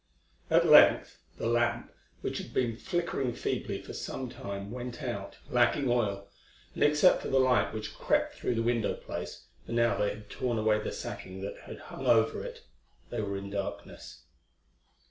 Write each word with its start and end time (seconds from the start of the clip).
At 0.49 0.65
length 0.65 1.19
the 1.37 1.45
lamp, 1.45 1.91
which 2.21 2.39
had 2.39 2.55
been 2.55 2.75
flickering 2.75 3.33
feebly 3.33 3.79
for 3.83 3.93
some 3.93 4.29
time, 4.29 4.71
went 4.71 5.03
out, 5.03 5.37
lacking 5.47 5.87
oil, 5.87 6.27
and 6.73 6.81
except 6.81 7.21
for 7.21 7.27
the 7.27 7.37
light 7.37 7.71
which 7.71 7.93
crept 7.93 8.33
through 8.33 8.55
the 8.55 8.63
window 8.63 8.95
place, 8.95 9.45
for 9.63 9.73
now 9.73 9.95
they 9.95 10.09
had 10.09 10.27
torn 10.27 10.57
away 10.57 10.79
the 10.79 10.91
sacking 10.91 11.41
that 11.41 11.77
hung 11.81 12.07
over 12.07 12.43
it, 12.43 12.63
they 13.11 13.21
were 13.21 13.37
in 13.37 13.51
darkness. 13.51 14.23